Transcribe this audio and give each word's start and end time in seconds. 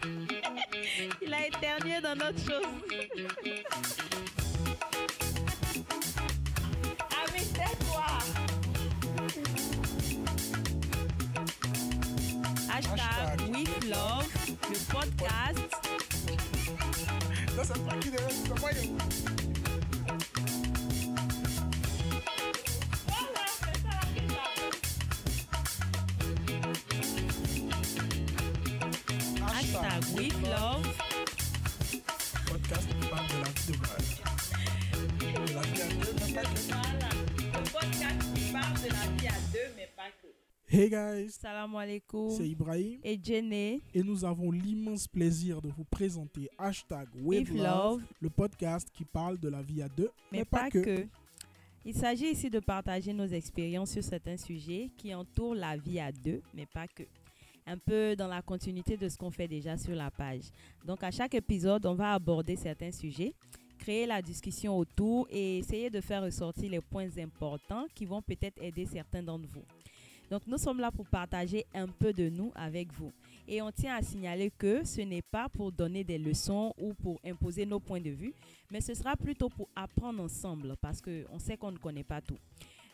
Il 1.22 1.34
a 1.34 1.46
éternué 1.46 2.00
dans 2.00 2.14
notre 2.14 2.38
chose. 2.38 2.62
ah 7.10 7.24
mais 7.32 7.42
c'est 7.42 7.78
quoi 7.86 8.06
Hashtag 12.70 13.00
Hashtag. 13.00 13.50
with 13.50 13.84
love, 13.88 14.28
le 14.70 14.78
podcast. 14.92 15.58
Non, 17.56 17.64
c'est 17.64 17.84
pas 17.84 17.96
qui 17.96 18.10
Hashtag 29.80 30.18
with 30.18 30.34
love. 30.42 30.84
Podcast 32.48 32.88
qui 32.88 33.08
parle 33.08 33.26
de 33.28 33.38
la 33.38 33.50
vie 33.54 33.72
de 33.72 33.78
mal. 33.78 34.00
De 35.46 35.54
la 35.54 35.62
vie 35.62 35.82
à 35.82 35.88
deux, 35.88 36.14
mais 36.18 36.32
pas 36.34 36.42
que. 36.42 36.58
Voilà, 36.72 37.08
le 37.54 37.62
podcast 37.70 38.34
qui 38.34 38.52
parle 38.52 38.74
de 38.82 38.88
la 38.88 39.06
vie 39.16 39.28
à 39.28 39.38
deux, 39.52 39.70
mais 39.76 39.88
pas 39.94 40.10
que. 40.20 40.28
Hey 40.68 40.90
guys, 40.90 41.30
Salam 41.30 41.76
alaikum. 41.76 42.30
c'est 42.30 42.48
Ibrahim 42.48 42.98
Et 43.04 43.20
Jenny, 43.22 43.80
et 43.94 44.02
nous 44.02 44.24
avons 44.24 44.50
l'immense 44.50 45.06
plaisir 45.06 45.62
de 45.62 45.68
vous 45.68 45.84
présenter 45.84 46.48
Hashtag 46.58 47.08
with 47.14 47.48
with 47.48 47.58
love, 47.60 47.62
love, 47.62 48.02
le 48.20 48.30
podcast 48.30 48.88
qui 48.92 49.04
parle 49.04 49.38
de 49.38 49.48
la 49.48 49.62
vie 49.62 49.82
à 49.82 49.88
deux, 49.88 50.10
mais, 50.32 50.44
pas, 50.44 50.68
que. 50.70 51.06
Il 51.84 51.94
s'agit 51.94 52.32
ici 52.32 52.50
de 52.50 52.58
partager 52.58 53.12
nos 53.12 53.28
expériences 53.28 53.92
sur 53.92 54.02
certains 54.02 54.36
sujets 54.36 54.90
qui 54.96 55.14
entourent 55.14 55.54
la 55.54 55.76
vie 55.76 56.00
à 56.00 56.10
deux, 56.10 56.42
mais 56.52 56.66
pas 56.66 56.88
que. 56.88 57.04
Un 57.70 57.76
peu 57.76 58.16
dans 58.16 58.28
la 58.28 58.40
continuité 58.40 58.96
de 58.96 59.10
ce 59.10 59.18
qu'on 59.18 59.30
fait 59.30 59.46
déjà 59.46 59.76
sur 59.76 59.94
la 59.94 60.10
page. 60.10 60.44
Donc 60.86 61.02
à 61.02 61.10
chaque 61.10 61.34
épisode, 61.34 61.84
on 61.84 61.94
va 61.94 62.14
aborder 62.14 62.56
certains 62.56 62.90
sujets, 62.90 63.34
créer 63.78 64.06
la 64.06 64.22
discussion 64.22 64.78
autour 64.78 65.28
et 65.30 65.58
essayer 65.58 65.90
de 65.90 66.00
faire 66.00 66.22
ressortir 66.22 66.70
les 66.70 66.80
points 66.80 67.10
importants 67.18 67.84
qui 67.94 68.06
vont 68.06 68.22
peut-être 68.22 68.62
aider 68.62 68.86
certains 68.86 69.22
d'entre 69.22 69.46
vous. 69.48 69.64
Donc 70.30 70.46
nous 70.46 70.56
sommes 70.56 70.80
là 70.80 70.90
pour 70.90 71.06
partager 71.06 71.66
un 71.74 71.88
peu 71.88 72.14
de 72.14 72.30
nous 72.30 72.52
avec 72.54 72.90
vous. 72.90 73.12
Et 73.46 73.60
on 73.60 73.70
tient 73.70 73.96
à 73.96 74.02
signaler 74.02 74.50
que 74.50 74.82
ce 74.86 75.02
n'est 75.02 75.20
pas 75.20 75.50
pour 75.50 75.70
donner 75.70 76.04
des 76.04 76.16
leçons 76.16 76.72
ou 76.78 76.94
pour 76.94 77.20
imposer 77.22 77.66
nos 77.66 77.80
points 77.80 78.00
de 78.00 78.10
vue, 78.10 78.32
mais 78.70 78.80
ce 78.80 78.94
sera 78.94 79.14
plutôt 79.14 79.50
pour 79.50 79.68
apprendre 79.76 80.22
ensemble 80.22 80.74
parce 80.80 81.02
qu'on 81.02 81.38
sait 81.38 81.58
qu'on 81.58 81.72
ne 81.72 81.78
connaît 81.78 82.02
pas 82.02 82.22
tout. 82.22 82.38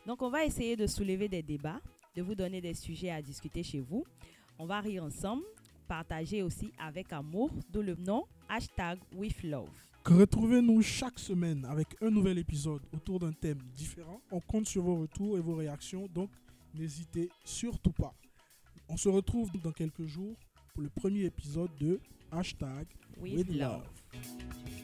Donc 0.05 0.21
on 0.21 0.31
va 0.31 0.45
essayer 0.45 0.75
de 0.75 0.89
soulever 0.89 1.29
des 1.29 1.43
débats, 1.43 1.81
de 2.17 2.23
vous 2.23 2.35
donner 2.35 2.61
des 2.61 2.75
sujets 2.75 3.11
à 3.11 3.23
discuter 3.23 3.63
chez 3.63 3.79
vous. 3.79 4.05
On 4.59 4.67
va 4.67 4.81
rire 4.81 5.05
ensemble, 5.05 5.45
partager 5.89 6.43
aussi 6.43 6.71
avec 6.79 7.13
amour, 7.13 7.51
d'où 7.71 7.83
le 7.83 7.97
nom 7.97 8.25
hashtag 8.49 8.99
with 9.15 9.43
love. 9.43 9.69
Retrouvez-nous 10.05 10.83
chaque 10.83 11.19
semaine 11.19 11.65
avec 11.65 11.97
un 12.03 12.11
nouvel 12.11 12.39
épisode 12.39 12.83
autour 12.93 13.21
d'un 13.21 13.33
thème 13.33 13.59
différent? 13.75 14.21
On 14.31 14.41
compte 14.41 14.67
sur 14.67 14.83
vos 14.83 14.97
retours 14.97 15.39
et 15.39 15.41
vos 15.41 15.55
réactions, 15.57 16.07
donc 16.15 16.31
n'hésitez 16.75 17.31
surtout 17.45 17.93
pas. 17.93 18.15
On 18.89 18.97
se 18.97 19.09
retrouve 19.09 19.51
dans 19.63 19.73
quelques 19.73 20.07
jours 20.07 20.37
pour 20.75 20.83
le 20.83 20.91
premier 20.91 21.23
épisode 21.25 21.71
de 21.81 21.99
Hashtag 22.31 22.87
With, 23.17 23.37
with 23.37 23.49
love. 23.49 23.83
love. 23.83 24.84